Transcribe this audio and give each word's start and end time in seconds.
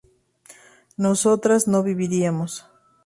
nosotras 0.97 1.67
no 1.67 1.83
viviríamos 1.83 2.65